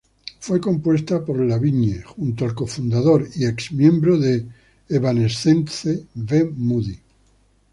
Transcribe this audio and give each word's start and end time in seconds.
Fue 0.39 0.59
compuesta 0.59 1.23
por 1.23 1.39
Lavigne 1.39 2.01
junto 2.01 2.43
al 2.45 2.55
co-fundador 2.55 3.27
y 3.35 3.45
ex 3.45 3.71
miembro 3.71 4.17
de 4.17 4.47
Evanescence, 4.89 6.07
Ben 6.15 6.51
Moody. 6.57 6.99